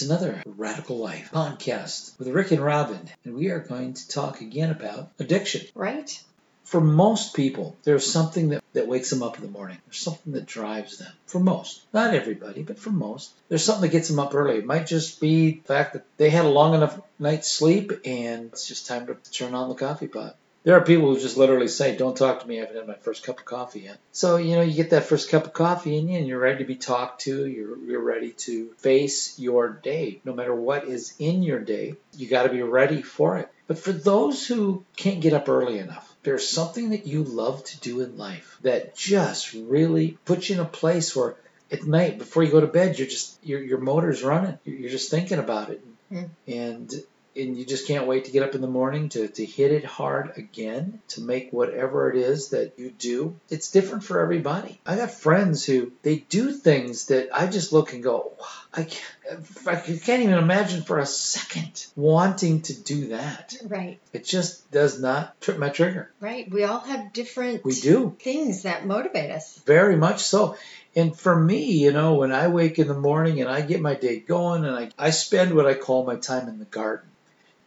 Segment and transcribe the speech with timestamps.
[0.00, 4.40] It's another Radical Life podcast with Rick and Robin, and we are going to talk
[4.40, 5.66] again about addiction.
[5.74, 6.10] Right?
[6.64, 9.76] For most people, there's something that, that wakes them up in the morning.
[9.84, 11.12] There's something that drives them.
[11.26, 11.82] For most.
[11.92, 13.34] Not everybody, but for most.
[13.50, 14.56] There's something that gets them up early.
[14.56, 18.46] It might just be the fact that they had a long enough night's sleep and
[18.46, 20.34] it's just time to turn on the coffee pot.
[20.62, 22.94] There are people who just literally say, Don't talk to me, I haven't had my
[22.94, 23.98] first cup of coffee yet.
[24.12, 26.58] So, you know, you get that first cup of coffee in you and you're ready
[26.58, 30.20] to be talked to, you're, you're ready to face your day.
[30.24, 33.48] No matter what is in your day, you got to be ready for it.
[33.66, 37.80] But for those who can't get up early enough, there's something that you love to
[37.80, 41.36] do in life that just really puts you in a place where
[41.72, 44.58] at night before you go to bed, you're just your your motor's running.
[44.64, 45.82] You're just thinking about it,
[46.12, 46.28] Mm.
[46.48, 46.92] and
[47.40, 49.84] and you just can't wait to get up in the morning to, to hit it
[49.84, 53.36] hard again to make whatever it is that you do.
[53.48, 54.80] It's different for everybody.
[54.86, 58.32] I got friends who they do things that i just look and go
[58.72, 63.56] I, can't, I can't even imagine for a second wanting to do that.
[63.64, 63.98] Right.
[64.12, 66.12] it just does not trip my trigger.
[66.20, 66.48] Right.
[66.48, 68.16] We all have different we do.
[68.20, 69.58] things that motivate us.
[69.66, 70.56] very much so.
[70.94, 73.94] And for me you know when i wake in the morning and i get my
[73.94, 77.08] day going and i, I spend what i call my time in the garden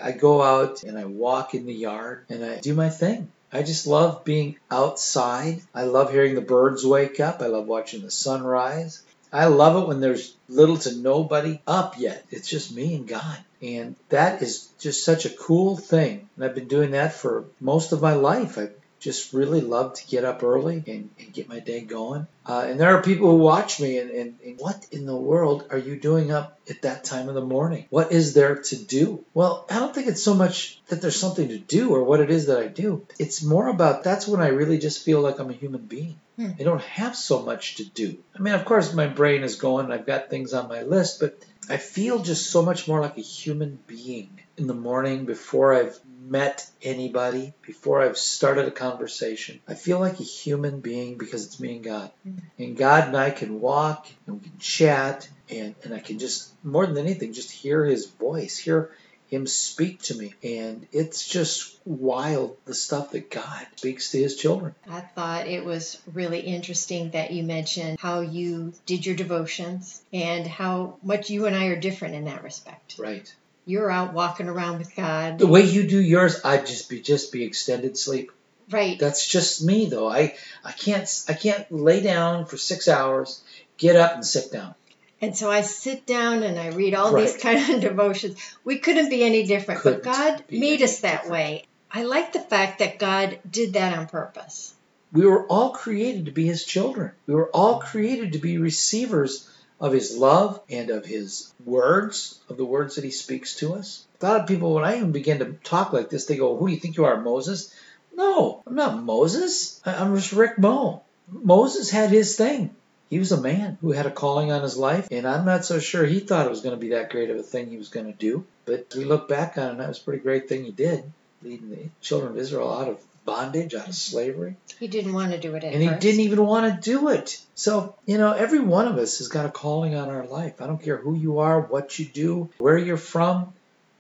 [0.03, 3.31] I go out and I walk in the yard and I do my thing.
[3.53, 5.61] I just love being outside.
[5.73, 7.41] I love hearing the birds wake up.
[7.41, 9.01] I love watching the sunrise.
[9.31, 12.25] I love it when there's little to nobody up yet.
[12.29, 13.37] It's just me and God.
[13.61, 16.27] And that is just such a cool thing.
[16.35, 18.57] And I've been doing that for most of my life.
[18.57, 18.69] I
[19.03, 22.25] just really love to get up early and, and get my day going.
[22.45, 25.65] Uh, and there are people who watch me and, and, and what in the world
[25.71, 27.85] are you doing up at that time of the morning?
[27.89, 29.25] What is there to do?
[29.33, 32.31] Well, I don't think it's so much that there's something to do or what it
[32.31, 33.05] is that I do.
[33.19, 36.19] It's more about that's when I really just feel like I'm a human being.
[36.37, 36.51] Hmm.
[36.57, 38.17] I don't have so much to do.
[38.35, 41.45] I mean, of course, my brain is going, I've got things on my list, but
[41.69, 45.99] I feel just so much more like a human being in the morning before I've
[46.05, 49.59] met anybody, before I've started a conversation.
[49.67, 52.11] I feel like a human being because it's me and God.
[52.27, 52.39] Mm.
[52.57, 56.51] And God and I can walk and we can chat and, and I can just,
[56.63, 58.91] more than anything, just hear his voice, hear
[59.27, 60.33] him speak to me.
[60.43, 64.75] And it's just wild the stuff that God speaks to his children.
[64.89, 70.45] I thought it was really interesting that you mentioned how you did your devotions and
[70.47, 72.95] how much you and I are different in that respect.
[72.99, 73.33] Right.
[73.65, 75.39] You're out walking around with God.
[75.39, 78.31] The way you do yours, I'd just be just be extended sleep.
[78.69, 78.97] Right.
[78.99, 80.07] That's just me though.
[80.09, 83.41] I I can't I can't lay down for six hours,
[83.77, 84.75] get up and sit down.
[85.21, 87.25] And so I sit down and I read all Right.
[87.25, 88.35] these kind of devotions.
[88.65, 91.31] We couldn't be any different, Couldn't but God made us that different.
[91.31, 91.65] way.
[91.89, 94.73] I like the fact that God did that on purpose.
[95.13, 97.11] We were all created to be his children.
[97.27, 99.47] We were all created to be receivers
[99.83, 104.07] of his love and of his words, of the words that he speaks to us.
[104.21, 106.67] A lot of people, when I even begin to talk like this, they go, Who
[106.67, 107.75] do you think you are, Moses?
[108.15, 109.81] No, I'm not Moses.
[109.85, 111.03] I'm just Rick Moe.
[111.29, 112.73] Moses had his thing.
[113.09, 115.79] He was a man who had a calling on his life, and I'm not so
[115.79, 117.89] sure he thought it was going to be that great of a thing he was
[117.89, 118.45] going to do.
[118.65, 121.03] But we look back on it, and that was a pretty great thing he did,
[121.41, 125.39] leading the children of Israel out of bondage, out of slavery He didn't want to
[125.39, 127.39] do it at and he didn't even want to do it.
[127.55, 130.61] So, you know, every one of us has got a calling on our life.
[130.61, 133.53] I don't care who you are, what you do, where you're from.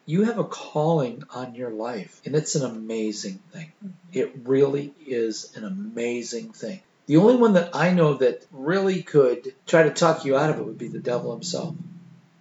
[0.05, 3.71] You have a calling on your life, and it's an amazing thing.
[3.83, 3.91] Mhm.
[4.11, 6.81] It really is an amazing thing.
[7.05, 10.59] The only one that I know that really could try to talk you out of
[10.59, 11.75] it would be the devil himself.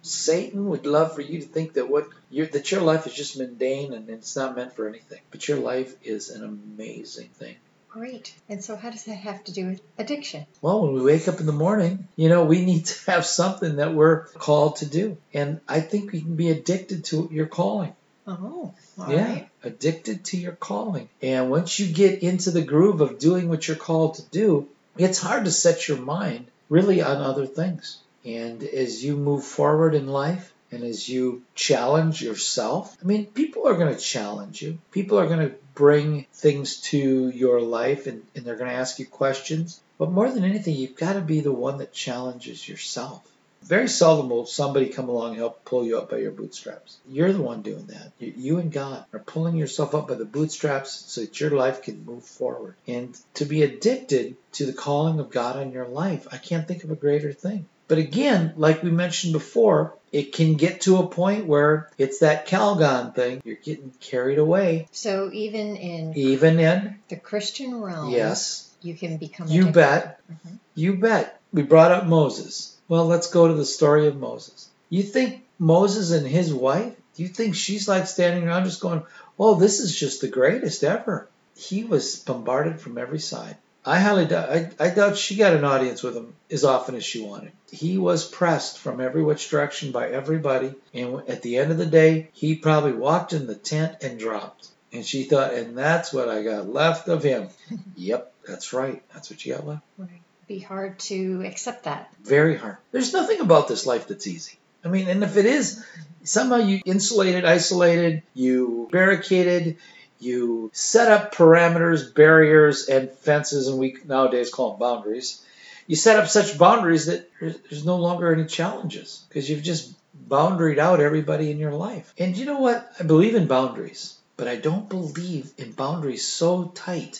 [0.03, 3.37] Satan would love for you to think that what your that your life is just
[3.37, 5.21] mundane and it's not meant for anything.
[5.31, 7.55] But your life is an amazing thing.
[7.89, 8.33] Great.
[8.49, 10.45] And so, how does that have to do with addiction?
[10.61, 13.77] Well, when we wake up in the morning, you know, we need to have something
[13.77, 15.17] that we're called to do.
[15.33, 17.95] And I think we can be addicted to your calling.
[18.25, 19.49] Oh, all yeah, right.
[19.63, 21.07] addicted to your calling.
[21.21, 25.21] And once you get into the groove of doing what you're called to do, it's
[25.21, 27.99] hard to set your mind really on other things.
[28.25, 33.67] And as you move forward in life, and as you challenge yourself, I mean, people
[33.67, 34.79] are going to challenge you.
[34.91, 38.97] People are going to bring things to your life and, and they're going to ask
[38.97, 39.79] you questions.
[39.99, 43.21] But more than anything, you've got to be the one that challenges yourself.
[43.61, 46.97] Very seldom will somebody come along and help pull you up by your bootstraps.
[47.07, 48.11] You're the one doing that.
[48.19, 52.03] You, and God are pulling yourself up by the bootstraps so that your life can
[52.03, 52.75] move forward.
[52.87, 56.83] And to be addicted to the calling of God on your life, I can't think
[56.83, 57.67] of a greater thing.
[57.87, 62.47] But again, like we mentioned before, it can get to a point where it's that
[62.47, 63.41] Calgon thing.
[63.43, 64.87] You're getting carried away.
[64.91, 69.73] So, even in Even in, the Christian realm, yes, you can become you addicted.
[69.73, 70.19] bet.
[70.31, 70.59] Mhm.
[70.75, 71.39] You bet.
[71.51, 72.77] We brought up Moses.
[72.87, 74.69] Well, let's go to the story of Moses.
[74.89, 79.03] You think Moses and his wife, do you think she's like standing around just going,
[79.39, 81.27] oh, this is just the greatest ever?
[81.55, 83.57] He was bombarded from every side.
[83.85, 87.03] I highly doubt, I, I doubt she got an audience with him as often as
[87.03, 87.51] she wanted.
[87.69, 91.85] He was pressed from every which direction by everybody, and at the end of the
[91.85, 94.69] day, he probably walked in the tent and dropped.
[94.93, 97.49] And she thought, and that's what I got left of him.
[97.95, 99.03] yep, that's right.
[99.13, 99.83] That's what you got left.
[99.97, 100.21] Right.
[100.47, 102.13] Be hard to accept that.
[102.23, 102.77] Very hard.
[102.91, 104.59] There's nothing about this life that's easy.
[104.85, 106.25] I mean, and if it is, mm-hmm.
[106.25, 109.77] somehow you insulated, isolated, you barricaded,
[110.23, 115.43] you set up parameters, barriers, and fences, and we nowadays call them boundaries.
[115.87, 119.93] You set up such boundaries that there's no longer any challenges because you've just
[120.29, 122.13] boundaried out everybody in your life.
[122.17, 122.89] And you know what?
[122.99, 127.19] I believe in boundaries, but I don't believe in boundaries so tight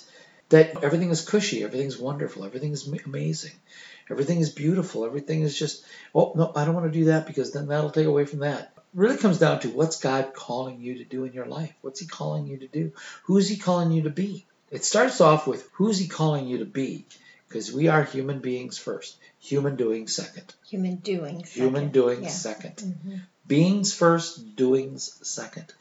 [0.49, 3.53] that everything is cushy, everything's wonderful, everything is amazing,
[4.09, 5.83] everything is beautiful, everything is just,
[6.13, 8.73] oh, no, I don't want to do that because then that'll take away from that
[8.93, 11.73] really comes down to what's God calling you to do in your life?
[11.81, 12.91] What's He calling you to do?
[13.23, 14.45] Who is He calling you to be?
[14.71, 17.05] It starts off with who's He calling you to be?
[17.47, 20.53] Because we are human beings first, human doing second.
[20.67, 21.61] Human doing second.
[21.61, 22.29] Human doing yeah.
[22.29, 23.15] 2nd mm-hmm.
[23.45, 25.71] Beings first, doings second.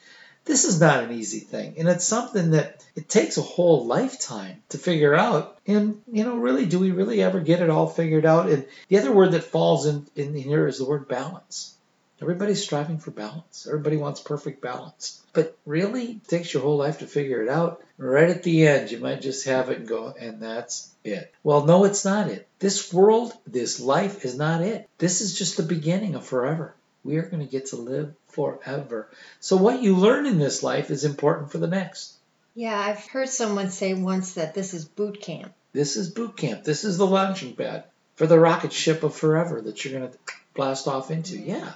[0.44, 4.60] This is not an easy thing, and it's something that it takes a whole lifetime
[4.70, 5.56] to figure out.
[5.66, 8.48] And you know, really, do we really ever get it all figured out?
[8.50, 11.76] And the other word that falls in, in here is the word balance
[12.22, 13.66] Everybody's striving for balance.
[13.66, 15.20] Everybody wants perfect balance.
[15.32, 17.82] But really, it takes your whole life to figure it out.
[17.98, 21.34] Right at the end, you might just have it and go, and that's it.
[21.42, 22.46] Well, no, it's not it.
[22.60, 24.88] This world, this life is not it.
[24.98, 26.74] This is just the beginning of forever.
[27.02, 29.10] We are going to get to live forever.
[29.40, 32.14] So, what you learn in this life is important for the next.
[32.54, 35.52] Yeah, I've heard someone say once that this is boot camp.
[35.72, 36.62] This is boot camp.
[36.62, 37.84] This is the launching pad
[38.14, 40.18] for the rocket ship of forever that you're going to
[40.54, 41.38] blast off into.
[41.38, 41.72] Yeah.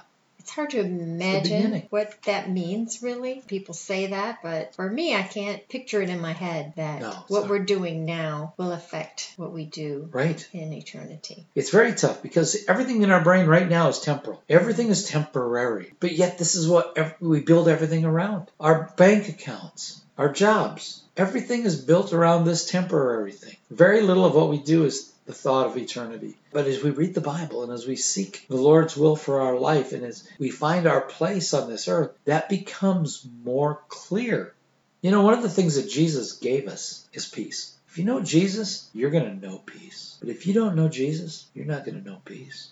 [0.47, 3.43] It's hard to imagine what that means, really.
[3.47, 7.11] People say that, but for me, I can't picture it in my head that no,
[7.27, 10.47] what we're doing now will affect what we do right.
[10.53, 11.45] in eternity.
[11.53, 14.41] It's very tough because everything in our brain right now is temporal.
[14.47, 15.91] Everything is temporary.
[15.99, 21.03] But yet, this is what we build everything around our bank accounts, our jobs.
[21.17, 23.57] Everything is built around this temporary thing.
[23.69, 26.35] Very little of what we do is the thought of eternity.
[26.51, 29.59] But as we read the Bible and as we seek the Lord's will for our
[29.59, 34.53] life and as we find our place on this earth, that becomes more clear.
[35.01, 37.75] You know, one of the things that Jesus gave us is peace.
[37.89, 40.17] If you know Jesus, you're going to know peace.
[40.21, 42.69] But if you don't know Jesus, you're not going to know peace.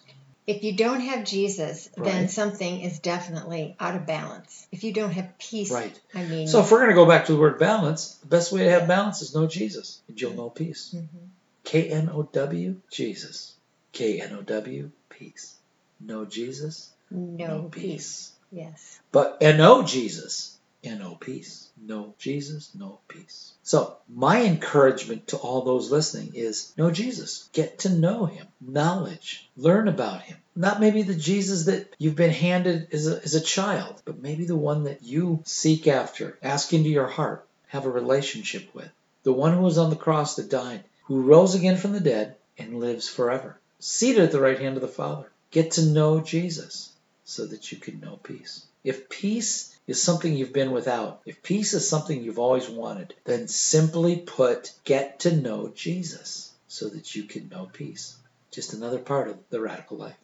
[0.48, 2.06] If you don't have Jesus, right.
[2.06, 4.68] then something is definitely out of balance.
[4.72, 6.00] If you don't have peace, right.
[6.14, 6.48] I mean.
[6.48, 8.70] So if we're going to go back to the word balance, the best way to
[8.70, 10.94] have balance is know Jesus, and you'll know peace.
[10.96, 11.26] Mm-hmm.
[11.66, 13.56] K N O W, Jesus.
[13.92, 15.56] K N O W, peace.
[16.00, 17.82] No Jesus, no, no peace.
[17.82, 18.32] peace.
[18.52, 19.00] Yes.
[19.12, 21.70] But N O Jesus, N O peace.
[21.82, 23.54] No Jesus, no peace.
[23.64, 27.50] So, my encouragement to all those listening is know Jesus.
[27.52, 28.48] Get to know him.
[28.62, 29.50] Knowledge.
[29.58, 30.38] Learn about him.
[30.56, 34.46] Not maybe the Jesus that you've been handed as a, as a child, but maybe
[34.46, 38.92] the one that you seek after, ask into your heart, have a relationship with.
[39.24, 42.36] The one who was on the cross that died who rose again from the dead
[42.58, 45.32] and lives forever, seated at the right hand of the Father.
[45.52, 46.92] Get to know Jesus
[47.24, 48.66] so that you can know peace.
[48.84, 53.48] If peace is something you've been without, if peace is something you've always wanted, then
[53.48, 58.16] simply put, get to know Jesus so that you can know peace.
[58.52, 60.18] Just another part of the radical life.